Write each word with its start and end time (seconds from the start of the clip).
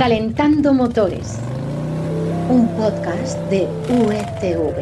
Calentando 0.00 0.72
Motores, 0.72 1.38
un 2.48 2.68
podcast 2.68 3.38
de 3.50 3.68
UETV. 3.90 4.74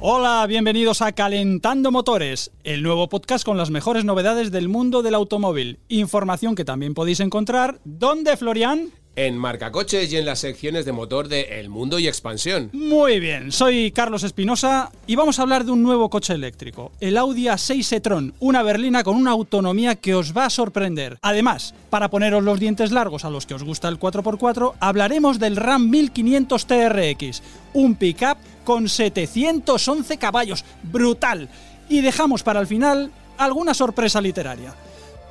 Hola, 0.00 0.44
bienvenidos 0.46 1.00
a 1.00 1.12
Calentando 1.12 1.90
Motores, 1.90 2.50
el 2.62 2.82
nuevo 2.82 3.08
podcast 3.08 3.42
con 3.42 3.56
las 3.56 3.70
mejores 3.70 4.04
novedades 4.04 4.52
del 4.52 4.68
mundo 4.68 5.00
del 5.00 5.14
automóvil. 5.14 5.78
Información 5.88 6.56
que 6.56 6.66
también 6.66 6.92
podéis 6.92 7.20
encontrar. 7.20 7.80
¿Dónde, 7.84 8.36
Florian? 8.36 8.92
En 9.16 9.38
Marcacoches 9.38 10.12
y 10.12 10.16
en 10.16 10.26
las 10.26 10.40
secciones 10.40 10.84
de 10.84 10.90
motor 10.90 11.28
de 11.28 11.60
El 11.60 11.68
Mundo 11.68 12.00
y 12.00 12.08
Expansión. 12.08 12.70
Muy 12.72 13.20
bien, 13.20 13.52
soy 13.52 13.92
Carlos 13.92 14.24
Espinosa 14.24 14.90
y 15.06 15.14
vamos 15.14 15.38
a 15.38 15.42
hablar 15.42 15.64
de 15.64 15.70
un 15.70 15.84
nuevo 15.84 16.10
coche 16.10 16.34
eléctrico, 16.34 16.90
el 16.98 17.16
Audi 17.16 17.44
A6 17.44 17.92
e-tron, 17.92 18.34
una 18.40 18.64
berlina 18.64 19.04
con 19.04 19.16
una 19.16 19.30
autonomía 19.30 19.94
que 19.94 20.16
os 20.16 20.36
va 20.36 20.46
a 20.46 20.50
sorprender. 20.50 21.18
Además, 21.22 21.74
para 21.90 22.10
poneros 22.10 22.42
los 22.42 22.58
dientes 22.58 22.90
largos 22.90 23.24
a 23.24 23.30
los 23.30 23.46
que 23.46 23.54
os 23.54 23.62
gusta 23.62 23.88
el 23.88 24.00
4x4, 24.00 24.74
hablaremos 24.80 25.38
del 25.38 25.56
Ram 25.56 25.88
1500 25.90 26.66
TRX, 26.66 27.42
un 27.72 27.94
pickup 27.94 28.38
con 28.64 28.88
711 28.88 30.18
caballos, 30.18 30.64
brutal. 30.82 31.48
Y 31.88 32.00
dejamos 32.00 32.42
para 32.42 32.60
el 32.60 32.66
final 32.66 33.12
alguna 33.38 33.74
sorpresa 33.74 34.20
literaria. 34.20 34.74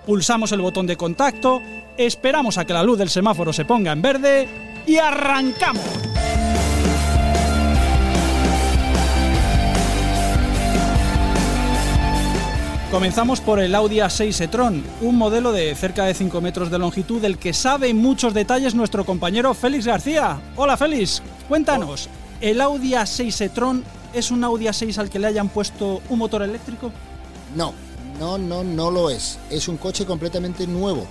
Pulsamos 0.06 0.52
el 0.52 0.60
botón 0.60 0.86
de 0.86 0.98
contacto, 0.98 1.62
esperamos 1.98 2.58
a 2.58 2.66
que 2.66 2.74
la 2.74 2.84
luz 2.84 2.98
del 2.98 3.10
semáforo 3.10 3.54
se 3.54 3.64
ponga 3.64 3.94
en 3.94 4.02
verde 4.02 4.50
y 4.86 4.98
arrancamos. 4.98 5.82
Comenzamos 12.92 13.42
por 13.42 13.60
el 13.60 13.74
Audi 13.74 13.98
A6 13.98 14.42
e-tron, 14.42 14.84
un 15.02 15.18
modelo 15.18 15.52
de 15.52 15.74
cerca 15.74 16.04
de 16.04 16.14
5 16.14 16.42
metros 16.42 16.70
de 16.70 16.78
longitud 16.78 17.22
del 17.22 17.40
que 17.40 17.54
sabe 17.54 17.92
muchos 17.94 18.36
detalles 18.36 18.76
nuestro 18.76 19.06
compañero 19.06 19.54
Félix 19.54 19.88
García. 19.88 20.40
Hola 20.58 20.78
Félix, 20.78 21.24
cuéntanos, 21.48 22.10
¿el 22.40 22.62
Audi 22.62 22.92
A6 22.92 23.46
e-tron 23.46 23.84
es 24.14 24.30
un 24.32 24.44
Audi 24.44 24.66
A6 24.66 24.98
al 25.00 25.10
que 25.10 25.18
le 25.18 25.28
hayan 25.28 25.50
puesto 25.50 26.02
un 26.10 26.20
motor 26.20 26.44
eléctrico? 26.44 26.92
No, 27.56 27.74
no, 28.20 28.38
no, 28.38 28.64
no 28.64 28.92
lo 28.92 29.10
es. 29.10 29.40
Es 29.50 29.68
un 29.68 29.78
coche 29.78 30.06
completamente 30.06 30.68
nuevo. 30.68 31.06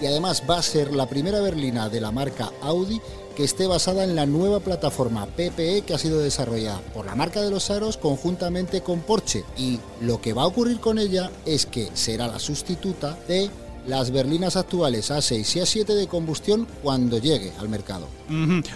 Y 0.00 0.06
además 0.06 0.42
va 0.48 0.58
a 0.58 0.62
ser 0.62 0.92
la 0.94 1.08
primera 1.08 1.40
berlina 1.40 1.88
de 1.88 2.00
la 2.00 2.12
marca 2.12 2.50
Audi 2.60 3.00
que 3.34 3.44
esté 3.44 3.66
basada 3.66 4.04
en 4.04 4.16
la 4.16 4.26
nueva 4.26 4.60
plataforma 4.60 5.26
PPE 5.26 5.82
que 5.86 5.94
ha 5.94 5.98
sido 5.98 6.20
desarrollada 6.20 6.80
por 6.94 7.04
la 7.04 7.14
marca 7.14 7.42
de 7.42 7.50
los 7.50 7.70
aros 7.70 7.96
conjuntamente 7.98 8.80
con 8.80 9.00
Porsche. 9.00 9.44
Y 9.56 9.78
lo 10.00 10.20
que 10.20 10.32
va 10.32 10.42
a 10.42 10.46
ocurrir 10.46 10.80
con 10.80 10.98
ella 10.98 11.30
es 11.44 11.66
que 11.66 11.90
será 11.94 12.28
la 12.28 12.38
sustituta 12.38 13.16
de 13.28 13.50
las 13.86 14.10
berlinas 14.10 14.56
actuales 14.56 15.10
A6 15.10 15.56
y 15.56 15.60
A7 15.60 15.94
de 15.94 16.08
combustión 16.08 16.66
cuando 16.82 17.18
llegue 17.18 17.52
al 17.58 17.68
mercado. 17.68 18.08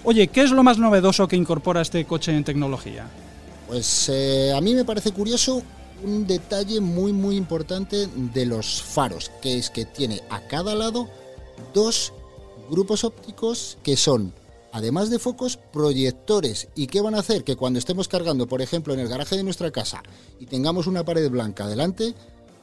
Oye, 0.05 0.29
¿qué 0.29 0.43
es 0.43 0.51
lo 0.51 0.63
más 0.63 0.79
novedoso 0.79 1.27
que 1.27 1.37
incorpora 1.37 1.81
este 1.81 2.05
coche 2.05 2.37
en 2.37 2.45
tecnología? 2.45 3.09
Pues 3.67 4.09
eh, 4.13 4.53
a 4.55 4.61
mí 4.61 4.75
me 4.75 4.85
parece 4.85 5.13
curioso 5.13 5.63
un 6.05 6.27
detalle 6.27 6.81
muy 6.81 7.13
muy 7.13 7.37
importante 7.37 8.07
de 8.07 8.47
los 8.47 8.83
faros, 8.83 9.31
que 9.43 9.59
es 9.59 9.71
que 9.71 9.85
tiene 9.85 10.23
a 10.31 10.41
cada 10.47 10.75
lado 10.75 11.09
dos 11.75 12.13
grupos 12.71 13.05
ópticos 13.05 13.79
que 13.83 13.97
son, 13.97 14.33
además 14.73 15.11
de 15.11 15.19
focos, 15.19 15.59
proyectores. 15.73 16.69
¿Y 16.75 16.87
qué 16.87 17.01
van 17.01 17.15
a 17.15 17.21
hacer? 17.21 17.45
Que 17.45 17.57
cuando 17.57 17.79
estemos 17.79 18.09
cargando, 18.09 18.47
por 18.47 18.63
ejemplo, 18.63 18.95
en 18.95 19.01
el 19.01 19.09
garaje 19.09 19.37
de 19.37 19.43
nuestra 19.43 19.71
casa 19.71 20.03
y 20.39 20.47
tengamos 20.47 20.87
una 20.87 21.05
pared 21.05 21.29
blanca 21.31 21.67
delante, 21.67 22.15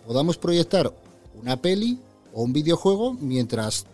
podamos 0.06 0.38
proyectar 0.38 0.94
una 1.36 1.62
peli 1.62 2.00
o 2.34 2.44
un 2.44 2.54
videojuego 2.54 3.14
mientras 3.14 3.86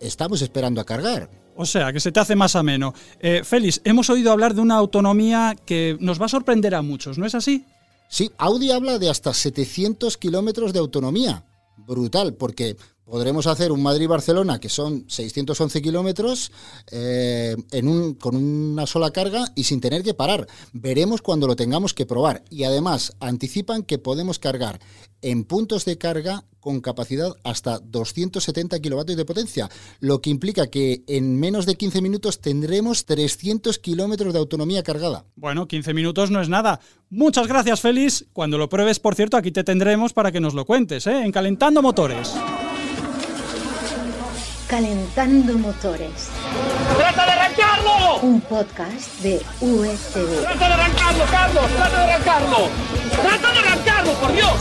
estamos 0.00 0.42
esperando 0.42 0.80
a 0.80 0.84
cargar. 0.84 1.28
O 1.54 1.66
sea, 1.66 1.92
que 1.92 2.00
se 2.00 2.12
te 2.12 2.20
hace 2.20 2.34
más 2.34 2.56
ameno. 2.56 2.94
Eh, 3.20 3.42
Félix, 3.44 3.80
hemos 3.84 4.08
oído 4.08 4.32
hablar 4.32 4.54
de 4.54 4.62
una 4.62 4.76
autonomía 4.76 5.54
que 5.66 5.96
nos 6.00 6.20
va 6.20 6.26
a 6.26 6.30
sorprender 6.30 6.74
a 6.74 6.82
muchos, 6.82 7.18
¿no 7.18 7.26
es 7.26 7.34
así? 7.34 7.66
Sí, 8.12 8.30
Audi 8.36 8.70
habla 8.70 8.98
de 8.98 9.08
hasta 9.08 9.32
700 9.32 10.18
kilómetros 10.18 10.74
de 10.74 10.80
autonomía. 10.80 11.46
Brutal, 11.78 12.34
porque 12.34 12.76
podremos 13.12 13.46
hacer 13.46 13.72
un 13.72 13.82
Madrid-Barcelona 13.82 14.58
que 14.58 14.70
son 14.70 15.04
611 15.06 15.82
kilómetros 15.82 16.50
eh, 16.90 17.54
un, 17.82 18.14
con 18.14 18.34
una 18.34 18.86
sola 18.86 19.10
carga 19.10 19.52
y 19.54 19.64
sin 19.64 19.82
tener 19.82 20.02
que 20.02 20.14
parar. 20.14 20.46
Veremos 20.72 21.20
cuando 21.20 21.46
lo 21.46 21.54
tengamos 21.54 21.92
que 21.92 22.06
probar. 22.06 22.42
Y 22.48 22.64
además 22.64 23.14
anticipan 23.20 23.82
que 23.82 23.98
podemos 23.98 24.38
cargar 24.38 24.80
en 25.20 25.44
puntos 25.44 25.84
de 25.84 25.98
carga 25.98 26.46
con 26.58 26.80
capacidad 26.80 27.36
hasta 27.44 27.80
270 27.80 28.80
kilovatios 28.80 29.18
de 29.18 29.26
potencia, 29.26 29.68
lo 30.00 30.22
que 30.22 30.30
implica 30.30 30.68
que 30.68 31.04
en 31.06 31.38
menos 31.38 31.66
de 31.66 31.74
15 31.74 32.00
minutos 32.00 32.40
tendremos 32.40 33.04
300 33.04 33.78
kilómetros 33.78 34.32
de 34.32 34.38
autonomía 34.38 34.82
cargada. 34.82 35.26
Bueno, 35.36 35.68
15 35.68 35.92
minutos 35.92 36.30
no 36.30 36.40
es 36.40 36.48
nada. 36.48 36.80
Muchas 37.10 37.46
gracias, 37.46 37.82
Félix. 37.82 38.24
Cuando 38.32 38.56
lo 38.56 38.70
pruebes, 38.70 39.00
por 39.00 39.16
cierto, 39.16 39.36
aquí 39.36 39.52
te 39.52 39.64
tendremos 39.64 40.14
para 40.14 40.32
que 40.32 40.40
nos 40.40 40.54
lo 40.54 40.64
cuentes, 40.64 41.06
¿eh? 41.06 41.24
En 41.24 41.30
Calentando 41.30 41.82
Motores. 41.82 42.32
Calentando 44.72 45.58
Motores. 45.58 46.30
¡Trata 46.96 47.26
de 47.26 47.32
arrancarlo! 47.32 48.20
Un 48.22 48.40
podcast 48.40 49.20
de 49.20 49.38
USB. 49.60 50.40
¡Trata 50.40 50.66
de 50.66 50.72
arrancarlo, 50.72 51.24
Carlos! 51.30 51.64
¡Trata 51.76 52.06
de 52.06 52.12
arrancarlo! 52.12 52.56
¡Trata 53.10 53.52
de 53.52 53.58
arrancarlo, 53.58 54.12
por 54.14 54.32
Dios! 54.32 54.54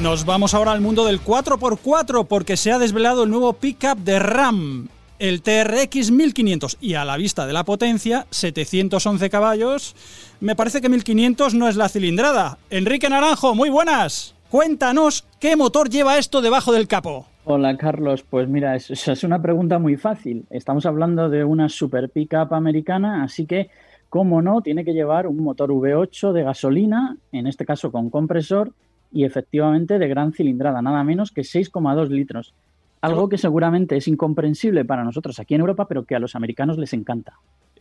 Nos 0.00 0.26
vamos 0.26 0.52
ahora 0.52 0.72
al 0.72 0.82
mundo 0.82 1.06
del 1.06 1.24
4x4 1.24 2.26
porque 2.26 2.58
se 2.58 2.70
ha 2.70 2.78
desvelado 2.78 3.22
el 3.22 3.30
nuevo 3.30 3.54
pickup 3.54 3.96
de 3.96 4.18
RAM, 4.18 4.90
el 5.18 5.40
TRX 5.40 6.10
1500 6.10 6.76
y 6.78 6.96
a 6.96 7.06
la 7.06 7.16
vista 7.16 7.46
de 7.46 7.54
la 7.54 7.64
potencia, 7.64 8.26
711 8.28 9.30
caballos, 9.30 9.96
me 10.40 10.54
parece 10.54 10.82
que 10.82 10.90
1500 10.90 11.54
no 11.54 11.66
es 11.68 11.76
la 11.76 11.88
cilindrada. 11.88 12.58
Enrique 12.68 13.08
Naranjo, 13.08 13.54
muy 13.54 13.70
buenas. 13.70 14.34
Cuéntanos 14.50 15.24
qué 15.40 15.56
motor 15.56 15.88
lleva 15.88 16.18
esto 16.18 16.42
debajo 16.42 16.72
del 16.72 16.86
capó. 16.86 17.26
Hola 17.48 17.76
Carlos, 17.76 18.24
pues 18.28 18.48
mira, 18.48 18.74
es, 18.74 18.90
es 18.90 19.22
una 19.22 19.40
pregunta 19.40 19.78
muy 19.78 19.96
fácil. 19.96 20.46
Estamos 20.50 20.84
hablando 20.84 21.30
de 21.30 21.44
una 21.44 21.68
super 21.68 22.10
pickup 22.10 22.52
americana, 22.52 23.22
así 23.22 23.46
que, 23.46 23.70
cómo 24.08 24.42
no, 24.42 24.62
tiene 24.62 24.84
que 24.84 24.92
llevar 24.92 25.28
un 25.28 25.36
motor 25.44 25.70
V8 25.70 26.32
de 26.32 26.42
gasolina, 26.42 27.16
en 27.30 27.46
este 27.46 27.64
caso 27.64 27.92
con 27.92 28.10
compresor, 28.10 28.72
y 29.12 29.22
efectivamente 29.22 30.00
de 30.00 30.08
gran 30.08 30.32
cilindrada, 30.32 30.82
nada 30.82 31.04
menos 31.04 31.30
que 31.30 31.42
6,2 31.42 32.08
litros. 32.08 32.52
Algo 33.00 33.28
que 33.28 33.38
seguramente 33.38 33.96
es 33.96 34.08
incomprensible 34.08 34.84
para 34.84 35.04
nosotros 35.04 35.38
aquí 35.38 35.54
en 35.54 35.60
Europa, 35.60 35.86
pero 35.86 36.04
que 36.04 36.16
a 36.16 36.18
los 36.18 36.34
americanos 36.34 36.78
les 36.78 36.94
encanta. 36.94 37.34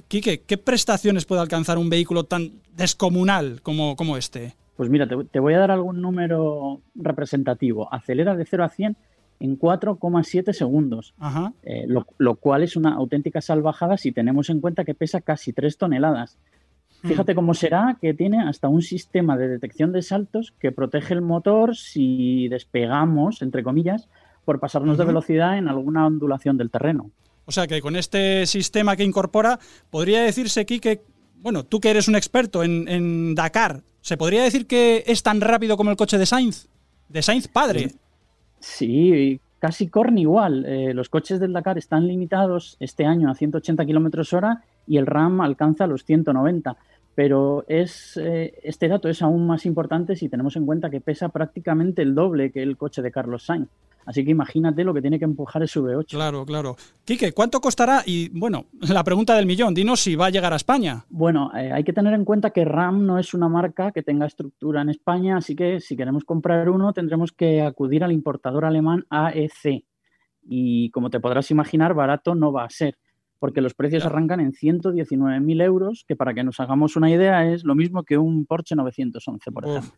Quique, 0.08 0.42
¿qué 0.42 0.60
prestaciones 0.60 1.26
puede 1.26 1.42
alcanzar 1.42 1.80
un 1.80 1.90
vehículo 1.90 2.26
tan 2.26 2.52
descomunal 2.78 3.64
como, 3.64 3.96
como 3.96 4.16
este? 4.16 4.54
Pues 4.78 4.92
mira, 4.92 5.08
te, 5.08 5.40
voy 5.40 5.56
a 5.56 5.58
dar 5.58 5.72
algún 5.72 6.02
número 6.02 6.82
representativo. 6.94 7.92
Acelera 7.92 8.36
de 8.36 8.46
0 8.46 8.64
a 8.64 8.70
100 8.70 8.96
en 9.40 9.60
4,7 9.60 10.54
segundos, 10.54 11.14
eh, 11.64 11.86
lo, 11.88 12.06
lo, 12.18 12.36
cual 12.36 12.64
es 12.64 12.76
una 12.76 12.94
auténtica 12.94 13.42
salvajada 13.42 13.98
si 13.98 14.12
tenemos 14.12 14.50
en 14.50 14.62
cuenta 14.62 14.86
que 14.86 14.94
pesa 14.94 15.22
casi 15.22 15.54
3 15.54 15.78
toneladas. 15.78 16.38
Mm. 17.02 17.08
Fíjate 17.08 17.36
cómo 17.36 17.54
será 17.54 17.98
que 18.02 18.14
tiene 18.14 18.42
hasta 18.42 18.68
un 18.68 18.82
sistema 18.82 19.38
de 19.38 19.48
detección 19.48 19.92
de 19.92 20.02
saltos 20.02 20.54
que 20.60 20.72
protege 20.72 21.14
el 21.14 21.22
motor 21.22 21.76
si 21.76 22.48
despegamos, 22.48 23.42
entre 23.42 23.64
comillas, 23.64 24.08
por 24.44 24.60
pasarnos 24.60 24.98
de 24.98 25.06
velocidad 25.06 25.58
en 25.58 25.68
alguna 25.68 26.06
ondulación 26.06 26.58
del 26.58 26.72
terreno. 26.72 27.12
O 27.46 27.52
sea 27.52 27.68
que 27.68 27.82
con 27.82 27.96
este 27.96 28.46
sistema 28.46 28.96
que 28.96 29.04
incorpora, 29.04 29.60
podría 29.90 30.22
decirse 30.22 30.62
aquí 30.62 30.80
que, 30.80 31.02
bueno, 31.42 31.64
tú 31.64 31.80
que 31.80 31.92
eres 31.92 32.08
un 32.08 32.16
experto 32.16 32.64
en, 32.64 33.36
Dakar, 33.36 33.84
¿se 34.02 34.18
podría 34.18 34.44
decir 34.44 34.66
que 34.66 35.04
es 35.06 35.22
tan 35.22 35.42
rápido 35.42 35.78
como 35.78 35.92
el 35.92 35.98
coche 35.98 36.18
de 36.18 36.26
Sainz? 36.26 36.68
De 37.10 37.22
Sainz 37.22 37.48
padre. 37.48 37.90
Sí, 37.90 37.96
casi 39.60 39.88
corn 39.88 40.18
igual. 40.18 40.66
Eh, 40.66 40.94
los 40.94 41.10
coches 41.10 41.40
del 41.40 41.54
Dakar 41.54 41.78
están 41.78 42.08
limitados 42.08 42.78
este 42.80 43.06
año 43.06 43.30
a 43.30 43.36
180 43.36 43.86
kilómetros 43.86 44.34
hora 44.34 44.64
y 44.88 44.98
el 44.98 45.06
RAM 45.06 45.42
alcanza 45.42 45.88
los 45.88 46.04
190 46.06 46.78
pero 47.16 47.64
es, 47.70 48.18
eh, 48.18 48.54
este 48.62 48.90
dato 48.90 49.08
es 49.08 49.22
aún 49.22 49.48
más 49.48 49.66
importante 49.66 50.18
si 50.18 50.28
tenemos 50.28 50.58
en 50.58 50.66
cuenta 50.66 50.90
que 50.90 51.00
pesa 51.00 51.30
prácticamente 51.30 52.02
el 52.02 52.14
doble 52.14 52.52
que 52.52 52.62
el 52.62 52.76
coche 52.76 53.02
de 53.02 53.12
Carlos 53.12 53.46
Sainz. 53.46 53.70
Así 54.06 54.24
que 54.24 54.32
imagínate 54.32 54.84
lo 54.84 54.94
que 54.94 55.02
tiene 55.02 55.18
que 55.18 55.26
empujar 55.26 55.64
ese 55.64 55.80
V8. 55.80 56.10
Claro, 56.10 56.46
claro. 56.46 56.76
Quique, 57.04 57.34
¿cuánto 57.34 57.60
costará? 57.60 58.04
Y 58.06 58.30
bueno, 58.30 58.66
la 58.82 59.04
pregunta 59.04 59.36
del 59.36 59.46
millón, 59.46 59.74
dinos 59.74 60.00
si 60.00 60.16
va 60.16 60.28
a 60.28 60.30
llegar 60.30 60.54
a 60.54 60.58
España. 60.58 61.06
Bueno, 61.10 61.52
eh, 61.56 61.72
hay 61.72 61.84
que 61.84 61.94
tener 61.94 62.14
en 62.14 62.24
cuenta 62.24 62.52
que 62.52 62.66
RAM 62.66 63.06
no 63.06 63.18
es 63.18 63.34
una 63.34 63.50
marca 63.50 63.92
que 63.92 64.04
tenga 64.04 64.28
estructura 64.28 64.82
en 64.82 64.90
España, 64.90 65.38
así 65.38 65.56
que 65.56 65.80
si 65.80 65.98
queremos 65.98 66.24
comprar 66.24 66.70
uno 66.70 66.94
tendremos 66.94 67.32
que 67.32 67.62
acudir 67.62 68.04
al 68.04 68.12
importador 68.12 68.66
alemán 68.66 69.06
AEC. 69.10 69.84
Y 70.48 70.92
como 70.92 71.10
te 71.10 71.20
podrás 71.20 71.50
imaginar, 71.50 71.96
barato 71.96 72.36
no 72.36 72.52
va 72.52 72.66
a 72.66 72.70
ser. 72.70 72.98
porque 73.38 73.62
los 73.62 73.74
precios 73.76 74.06
arrancan 74.06 74.40
en 74.40 74.54
119.000 74.54 75.62
euros, 75.62 76.06
que 76.08 76.16
para 76.16 76.34
que 76.34 76.44
nos 76.44 76.60
hagamos 76.60 76.96
una 76.96 77.12
idea 77.12 77.46
es 77.52 77.64
lo 77.64 77.76
mismo 77.76 78.04
que 78.04 78.18
un 78.18 78.46
Porsche 78.46 78.76
911, 78.76 79.52
por 79.52 79.66
ejemplo. 79.68 79.92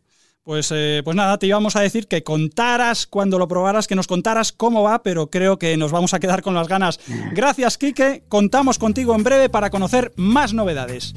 Pues, 0.44 0.72
eh, 0.74 1.02
pues 1.04 1.14
nada, 1.14 1.38
te 1.38 1.46
íbamos 1.46 1.76
a 1.76 1.80
decir 1.80 2.08
que 2.08 2.22
contaras 2.22 3.06
cuando 3.06 3.38
lo 3.38 3.48
probaras, 3.48 3.86
que 3.86 3.94
nos 3.94 4.06
contaras 4.06 4.50
cómo 4.52 4.82
va, 4.82 5.02
pero 5.02 5.28
creo 5.28 5.58
que 5.58 5.76
nos 5.76 5.92
vamos 5.92 6.14
a 6.14 6.20
quedar 6.20 6.40
con 6.42 6.54
las 6.54 6.68
ganas. 6.68 7.00
Gracias, 7.32 7.76
Quique. 7.76 8.22
Contamos 8.28 8.78
contigo 8.78 9.14
en 9.14 9.24
breve 9.24 9.50
para 9.50 9.70
conocer 9.70 10.12
más 10.16 10.54
novedades. 10.54 11.14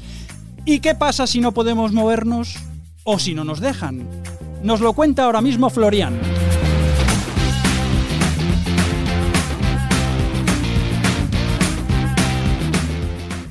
¿Y 0.64 0.80
qué 0.80 0.94
pasa 0.94 1.26
si 1.26 1.40
no 1.40 1.52
podemos 1.52 1.92
movernos 1.92 2.56
o 3.04 3.18
si 3.18 3.34
no 3.34 3.44
nos 3.44 3.60
dejan? 3.60 4.06
Nos 4.62 4.80
lo 4.80 4.92
cuenta 4.92 5.24
ahora 5.24 5.40
mismo 5.40 5.70
Florian. 5.70 6.20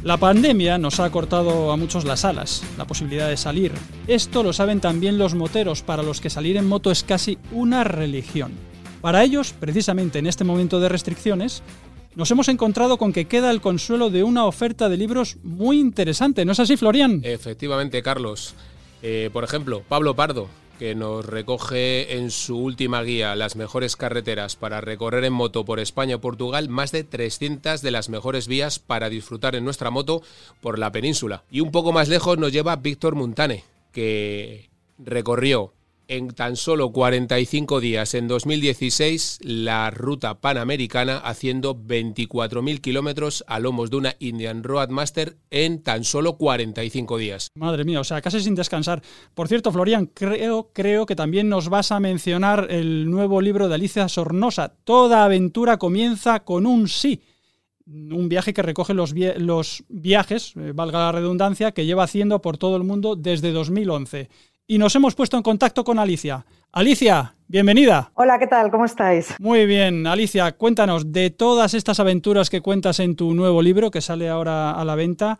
La 0.03 0.17
pandemia 0.17 0.79
nos 0.79 0.99
ha 0.99 1.11
cortado 1.11 1.71
a 1.71 1.77
muchos 1.77 2.05
las 2.05 2.25
alas, 2.25 2.63
la 2.75 2.85
posibilidad 2.85 3.29
de 3.29 3.37
salir. 3.37 3.71
Esto 4.07 4.41
lo 4.41 4.51
saben 4.51 4.79
también 4.79 5.19
los 5.19 5.35
moteros, 5.35 5.83
para 5.83 6.01
los 6.01 6.21
que 6.21 6.31
salir 6.31 6.57
en 6.57 6.67
moto 6.67 6.89
es 6.89 7.03
casi 7.03 7.37
una 7.51 7.83
religión. 7.83 8.51
Para 9.01 9.23
ellos, 9.23 9.53
precisamente 9.53 10.17
en 10.17 10.25
este 10.25 10.43
momento 10.43 10.79
de 10.79 10.89
restricciones, 10.89 11.61
nos 12.15 12.31
hemos 12.31 12.47
encontrado 12.47 12.97
con 12.97 13.13
que 13.13 13.25
queda 13.25 13.51
el 13.51 13.61
consuelo 13.61 14.09
de 14.09 14.23
una 14.23 14.45
oferta 14.45 14.89
de 14.89 14.97
libros 14.97 15.37
muy 15.43 15.79
interesante. 15.79 16.45
¿No 16.45 16.53
es 16.53 16.59
así, 16.59 16.77
Florian? 16.77 17.21
Efectivamente, 17.23 18.01
Carlos. 18.01 18.55
Eh, 19.03 19.29
por 19.31 19.43
ejemplo, 19.43 19.83
Pablo 19.87 20.15
Pardo, 20.15 20.47
que 20.81 20.95
nos 20.95 21.23
recoge 21.23 22.17
en 22.17 22.31
su 22.31 22.57
última 22.57 23.03
guía 23.03 23.35
las 23.35 23.55
mejores 23.55 23.95
carreteras 23.95 24.55
para 24.55 24.81
recorrer 24.81 25.23
en 25.25 25.31
moto 25.31 25.63
por 25.63 25.79
España 25.79 26.15
o 26.15 26.21
Portugal, 26.21 26.69
más 26.69 26.91
de 26.91 27.03
300 27.03 27.83
de 27.83 27.91
las 27.91 28.09
mejores 28.09 28.47
vías 28.47 28.79
para 28.79 29.07
disfrutar 29.07 29.53
en 29.53 29.63
nuestra 29.63 29.91
moto 29.91 30.23
por 30.59 30.79
la 30.79 30.91
península. 30.91 31.43
Y 31.51 31.59
un 31.59 31.69
poco 31.69 31.91
más 31.91 32.09
lejos 32.09 32.39
nos 32.39 32.51
lleva 32.51 32.77
Víctor 32.77 33.13
Montane, 33.13 33.63
que 33.91 34.71
recorrió 34.97 35.71
en 36.11 36.27
tan 36.31 36.57
solo 36.57 36.91
45 36.91 37.79
días 37.79 38.13
en 38.15 38.27
2016 38.27 39.39
la 39.43 39.89
ruta 39.91 40.41
panamericana 40.41 41.17
haciendo 41.17 41.73
24.000 41.73 42.81
kilómetros 42.81 43.45
a 43.47 43.59
lomos 43.59 43.89
de 43.89 43.95
una 43.95 44.15
Indian 44.19 44.61
Roadmaster 44.61 45.37
en 45.51 45.81
tan 45.81 46.03
solo 46.03 46.37
45 46.37 47.17
días. 47.17 47.47
Madre 47.55 47.85
mía, 47.85 48.01
o 48.01 48.03
sea, 48.03 48.21
casi 48.21 48.41
sin 48.41 48.55
descansar. 48.55 49.01
Por 49.33 49.47
cierto, 49.47 49.71
Florian, 49.71 50.05
creo, 50.05 50.71
creo 50.73 51.05
que 51.05 51.15
también 51.15 51.47
nos 51.47 51.69
vas 51.69 51.93
a 51.93 52.01
mencionar 52.01 52.67
el 52.69 53.09
nuevo 53.09 53.39
libro 53.39 53.69
de 53.69 53.75
Alicia 53.75 54.09
Sornosa. 54.09 54.73
Toda 54.83 55.23
aventura 55.23 55.77
comienza 55.77 56.41
con 56.41 56.65
un 56.65 56.89
sí 56.89 57.21
un 57.85 58.29
viaje 58.29 58.53
que 58.53 58.61
recoge 58.61 58.93
los, 58.93 59.13
viajes, 59.89 60.53
eh, 60.55 60.71
valga 60.73 60.99
la 60.99 61.11
redundancia, 61.11 61.73
que 61.73 61.85
lleva 61.85 62.03
haciendo 62.03 62.41
por 62.41 62.57
todo 62.57 62.77
el 62.77 62.83
mundo 62.83 63.15
desde 63.15 63.51
2011 63.51 64.29
y 64.67 64.77
nos 64.77 64.95
hemos 64.95 65.15
puesto 65.15 65.37
en 65.37 65.43
contacto 65.43 65.83
con 65.83 65.99
Alicia. 65.99 66.45
Alicia, 66.71 67.35
bienvenida. 67.47 68.11
Hola, 68.13 68.39
¿qué 68.39 68.47
tal? 68.47 68.71
¿Cómo 68.71 68.85
estáis? 68.85 69.35
Muy 69.39 69.65
bien, 69.65 70.07
Alicia, 70.07 70.53
cuéntanos, 70.53 71.11
de 71.11 71.29
todas 71.29 71.73
estas 71.73 71.99
aventuras 71.99 72.49
que 72.49 72.61
cuentas 72.61 72.99
en 72.99 73.15
tu 73.15 73.33
nuevo 73.33 73.61
libro 73.61 73.91
que 73.91 74.01
sale 74.01 74.29
ahora 74.29 74.71
a 74.71 74.85
la 74.85 74.95
venta, 74.95 75.39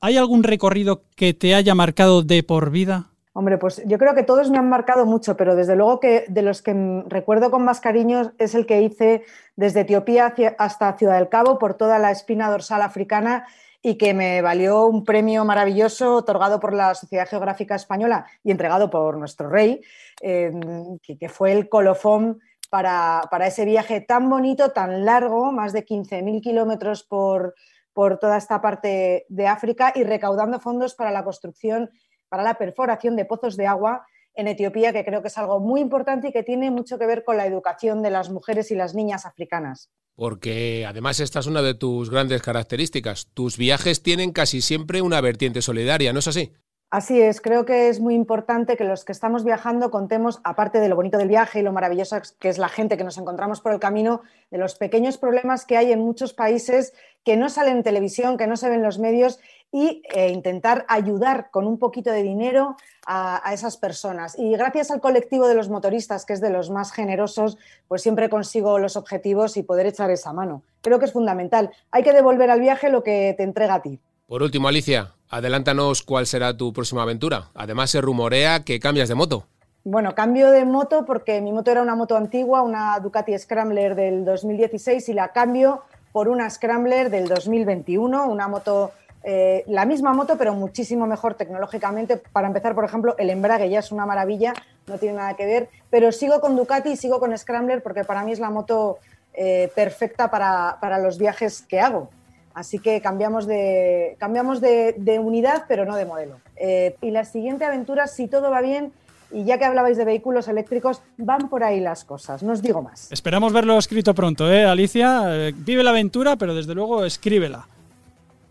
¿hay 0.00 0.16
algún 0.16 0.42
recorrido 0.42 1.04
que 1.14 1.34
te 1.34 1.54
haya 1.54 1.74
marcado 1.74 2.22
de 2.22 2.42
por 2.42 2.70
vida? 2.70 3.12
Hombre, 3.34 3.56
pues 3.56 3.82
yo 3.86 3.96
creo 3.96 4.14
que 4.14 4.24
todos 4.24 4.50
me 4.50 4.58
han 4.58 4.68
marcado 4.68 5.06
mucho, 5.06 5.36
pero 5.38 5.56
desde 5.56 5.74
luego 5.74 6.00
que 6.00 6.26
de 6.28 6.42
los 6.42 6.60
que 6.60 7.02
recuerdo 7.06 7.50
con 7.50 7.64
más 7.64 7.80
cariño 7.80 8.32
es 8.38 8.54
el 8.54 8.66
que 8.66 8.82
hice 8.82 9.22
desde 9.56 9.80
Etiopía 9.80 10.34
hasta 10.58 10.98
Ciudad 10.98 11.16
del 11.16 11.30
Cabo 11.30 11.58
por 11.58 11.74
toda 11.74 11.98
la 11.98 12.10
espina 12.10 12.50
dorsal 12.50 12.82
africana 12.82 13.46
y 13.82 13.96
que 13.96 14.14
me 14.14 14.40
valió 14.42 14.86
un 14.86 15.04
premio 15.04 15.44
maravilloso 15.44 16.14
otorgado 16.14 16.60
por 16.60 16.72
la 16.72 16.94
Sociedad 16.94 17.28
Geográfica 17.28 17.74
Española 17.74 18.26
y 18.44 18.52
entregado 18.52 18.88
por 18.88 19.16
nuestro 19.18 19.50
rey, 19.50 19.82
em, 20.20 20.98
que, 21.00 21.28
fue 21.28 21.52
el 21.52 21.68
colofón 21.68 22.40
para, 22.70 23.28
ese 23.44 23.64
viaje 23.64 24.00
tan 24.00 24.30
bonito, 24.30 24.70
tan 24.70 25.04
largo, 25.04 25.50
más 25.50 25.72
de 25.72 25.84
15.000 25.84 26.40
kilómetros 26.40 27.02
por, 27.02 27.54
por 27.92 28.18
toda 28.18 28.36
esta 28.36 28.60
parte 28.60 29.26
de 29.28 29.46
África 29.48 29.92
y 29.94 30.04
recaudando 30.04 30.60
fondos 30.60 30.94
para 30.94 31.10
la 31.10 31.24
construcción, 31.24 31.90
para 32.28 32.44
la 32.44 32.54
perforación 32.54 33.16
de 33.16 33.24
pozos 33.24 33.56
de 33.56 33.66
agua 33.66 34.06
en 34.34 34.48
Etiopía, 34.48 34.92
que 34.92 35.04
creo 35.04 35.22
que 35.22 35.28
es 35.28 35.38
algo 35.38 35.60
muy 35.60 35.80
importante 35.80 36.28
y 36.28 36.32
que 36.32 36.42
tiene 36.42 36.70
mucho 36.70 36.98
que 36.98 37.06
ver 37.06 37.24
con 37.24 37.36
la 37.36 37.46
educación 37.46 38.02
de 38.02 38.10
las 38.10 38.30
mujeres 38.30 38.70
y 38.70 38.74
las 38.74 38.94
niñas 38.94 39.26
africanas. 39.26 39.90
Porque 40.14 40.84
además 40.86 41.20
esta 41.20 41.40
es 41.40 41.46
una 41.46 41.62
de 41.62 41.74
tus 41.74 42.10
grandes 42.10 42.42
características. 42.42 43.28
Tus 43.32 43.56
viajes 43.56 44.02
tienen 44.02 44.32
casi 44.32 44.60
siempre 44.60 45.02
una 45.02 45.20
vertiente 45.20 45.62
solidaria, 45.62 46.12
¿no 46.12 46.18
es 46.18 46.28
así? 46.28 46.52
Así 46.92 47.18
es, 47.18 47.40
creo 47.40 47.64
que 47.64 47.88
es 47.88 48.00
muy 48.00 48.14
importante 48.14 48.76
que 48.76 48.84
los 48.84 49.06
que 49.06 49.12
estamos 49.12 49.44
viajando 49.44 49.90
contemos, 49.90 50.40
aparte 50.44 50.78
de 50.78 50.90
lo 50.90 50.94
bonito 50.94 51.16
del 51.16 51.28
viaje 51.28 51.60
y 51.60 51.62
lo 51.62 51.72
maravilloso 51.72 52.20
que 52.38 52.50
es 52.50 52.58
la 52.58 52.68
gente 52.68 52.98
que 52.98 53.04
nos 53.04 53.16
encontramos 53.16 53.62
por 53.62 53.72
el 53.72 53.80
camino, 53.80 54.20
de 54.50 54.58
los 54.58 54.74
pequeños 54.74 55.16
problemas 55.16 55.64
que 55.64 55.78
hay 55.78 55.90
en 55.90 56.00
muchos 56.00 56.34
países 56.34 56.92
que 57.24 57.38
no 57.38 57.48
salen 57.48 57.78
en 57.78 57.82
televisión, 57.82 58.36
que 58.36 58.46
no 58.46 58.58
se 58.58 58.68
ven 58.68 58.80
en 58.80 58.84
los 58.84 58.98
medios 58.98 59.40
y 59.72 60.02
eh, 60.14 60.28
intentar 60.28 60.84
ayudar 60.86 61.50
con 61.50 61.66
un 61.66 61.78
poquito 61.78 62.12
de 62.12 62.22
dinero 62.22 62.76
a, 63.06 63.52
esas 63.52 63.78
personas. 63.78 64.38
Y 64.38 64.52
gracias 64.52 64.90
al 64.90 65.00
colectivo 65.00 65.48
de 65.48 65.54
los 65.54 65.70
motoristas, 65.70 66.24
que 66.26 66.34
es 66.34 66.40
de 66.40 66.50
los 66.50 66.70
más 66.70 66.92
generosos, 66.92 67.56
pues 67.88 68.02
siempre 68.02 68.28
consigo 68.28 68.78
los 68.78 68.96
objetivos 68.96 69.56
y 69.56 69.62
poder 69.62 69.86
echar 69.86 70.10
esa 70.10 70.32
mano. 70.32 70.62
Creo 70.82 70.98
que 70.98 71.06
es 71.06 71.12
fundamental. 71.12 71.70
Hay 71.90 72.02
que 72.04 72.12
devolver 72.12 72.50
al 72.50 72.60
viaje 72.60 72.90
lo 72.90 73.02
que 73.02 73.34
te 73.36 73.42
entrega 73.42 73.74
a 73.74 73.82
ti. 73.82 73.98
Por 74.26 74.42
último, 74.42 74.68
Alicia, 74.68 75.14
adelántanos 75.30 76.02
cuál 76.02 76.26
será 76.26 76.56
tu 76.56 76.72
próxima 76.72 77.02
aventura. 77.02 77.48
Además, 77.54 77.90
se 77.90 78.00
rumorea 78.00 78.64
que 78.64 78.78
cambias 78.78 79.08
de 79.08 79.14
moto. 79.14 79.46
Bueno, 79.84 80.14
cambio 80.14 80.50
de 80.50 80.64
moto 80.64 81.04
porque 81.04 81.40
mi 81.40 81.50
moto 81.52 81.72
era 81.72 81.82
una 81.82 81.96
moto 81.96 82.16
antigua, 82.16 82.62
una 82.62 83.00
Ducati 83.00 83.36
Scrambler 83.36 83.96
del 83.96 84.24
2016 84.24 85.08
y 85.08 85.12
la 85.12 85.32
cambio 85.32 85.82
por 86.12 86.28
una 86.28 86.48
Scrambler 86.50 87.10
del 87.10 87.26
2021, 87.26 88.26
una 88.26 88.46
moto 88.46 88.92
eh, 89.24 89.62
la 89.68 89.84
misma 89.84 90.12
moto, 90.12 90.36
pero 90.36 90.54
muchísimo 90.54 91.06
mejor 91.06 91.34
tecnológicamente. 91.34 92.16
Para 92.16 92.48
empezar, 92.48 92.74
por 92.74 92.84
ejemplo, 92.84 93.14
el 93.18 93.30
embrague 93.30 93.70
ya 93.70 93.78
es 93.78 93.92
una 93.92 94.06
maravilla, 94.06 94.52
no 94.86 94.98
tiene 94.98 95.16
nada 95.16 95.34
que 95.34 95.46
ver, 95.46 95.68
pero 95.90 96.10
sigo 96.10 96.40
con 96.40 96.56
Ducati 96.56 96.90
y 96.90 96.96
sigo 96.96 97.20
con 97.20 97.36
Scrambler 97.36 97.82
porque 97.82 98.04
para 98.04 98.24
mí 98.24 98.32
es 98.32 98.40
la 98.40 98.50
moto 98.50 98.98
eh, 99.34 99.70
perfecta 99.74 100.30
para, 100.30 100.98
los 100.98 101.18
viajes 101.18 101.62
que 101.62 101.80
hago. 101.80 102.10
Así 102.54 102.78
que 102.78 103.00
cambiamos 103.00 103.46
de, 103.46 104.16
cambiamos 104.18 104.60
de, 104.60 105.20
unidad, 105.22 105.64
pero 105.68 105.86
no 105.86 105.96
de 105.96 106.04
modelo. 106.04 106.38
Eh, 106.56 106.96
y 107.00 107.12
la 107.12 107.24
siguiente 107.24 107.64
aventura, 107.64 108.08
si 108.08 108.26
todo 108.26 108.50
va 108.50 108.60
bien, 108.60 108.92
y 109.30 109.44
ya 109.44 109.56
que 109.56 109.64
hablabais 109.64 109.96
de 109.96 110.04
vehículos 110.04 110.48
eléctricos, 110.48 111.00
van 111.16 111.48
por 111.48 111.64
ahí 111.64 111.80
las 111.80 112.04
cosas, 112.04 112.42
no 112.42 112.52
os 112.52 112.60
digo 112.60 112.82
más. 112.82 113.10
Esperamos 113.10 113.54
verlo 113.54 113.78
escrito 113.78 114.14
pronto, 114.14 114.52
¿eh, 114.52 114.66
Alicia? 114.66 115.52
vive 115.54 115.82
la 115.82 115.90
aventura, 115.90 116.36
pero 116.36 116.54
desde 116.54 116.74
luego 116.74 117.06
escríbela. 117.06 117.66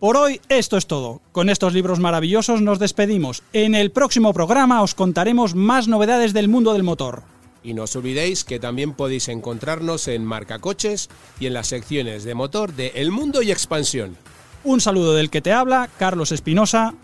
Por 0.02 0.18
hoy 0.18 0.42
esto 0.50 0.78
es 0.78 0.88
todo. 0.88 1.22
Con 1.32 1.48
estos 1.48 1.74
libros 1.74 2.00
maravillosos 2.00 2.60
nos 2.64 2.80
despedimos. 2.80 3.44
En 3.54 3.76
el 3.76 3.92
próximo 3.92 4.34
programa 4.34 4.82
os 4.82 4.96
contaremos 4.96 5.54
más 5.54 5.88
novedades 5.88 6.34
del 6.34 6.48
mundo 6.48 6.74
del 6.74 6.82
motor. 6.82 7.22
Y 7.62 7.76
no 7.76 7.84
os 7.84 7.96
olvidéis 7.96 8.44
que 8.44 8.58
también 8.58 8.94
podéis 8.94 9.28
encontrarnos 9.28 10.08
en 10.08 10.26
Marca 10.26 10.58
Coches 10.58 11.12
y 11.40 11.46
en 11.46 11.54
las 11.54 11.68
secciones 11.68 12.24
de 12.24 12.34
motor 12.34 12.74
de 12.74 12.94
El 12.96 13.12
Mundo 13.12 13.44
y 13.44 13.52
Expansión. 13.52 14.18
Un 14.64 14.82
saludo 14.82 15.14
del 15.14 15.30
que 15.30 15.44
te 15.44 15.52
habla, 15.52 15.88
Carlos 16.00 16.32
Espinosa. 16.32 16.96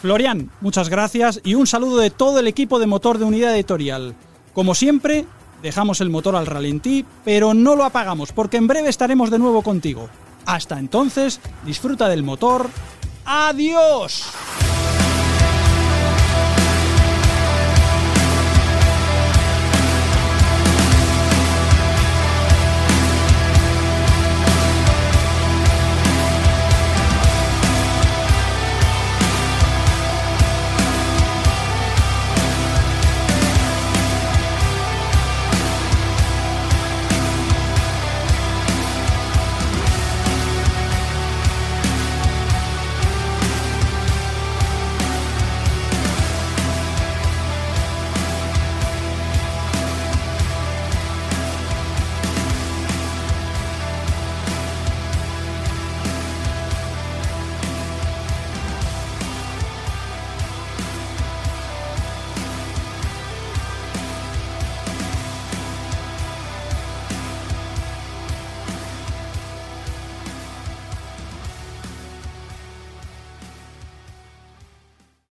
Florian, 0.00 0.52
muchas 0.60 0.88
gracias 0.88 1.40
y 1.42 1.56
un 1.56 1.66
saludo 1.66 1.96
de 1.96 2.10
todo 2.10 2.38
el 2.38 2.46
equipo 2.46 2.78
de 2.78 2.86
motor 2.86 3.18
de 3.18 3.24
unidad 3.24 3.56
editorial. 3.56 4.14
Como 4.54 4.76
siempre, 4.76 5.24
dejamos 5.64 6.00
el 6.00 6.10
motor 6.10 6.36
al 6.36 6.46
ralentí, 6.46 7.04
pero 7.24 7.54
no 7.54 7.74
lo 7.74 7.82
apagamos 7.82 8.30
porque 8.30 8.56
en 8.56 8.68
breve 8.68 8.88
estaremos 8.88 9.32
de 9.32 9.40
nuevo 9.40 9.62
contigo. 9.62 10.08
Hasta 10.46 10.78
entonces, 10.78 11.40
disfruta 11.64 12.08
del 12.08 12.22
motor. 12.22 12.70
¡Adiós! 13.24 14.24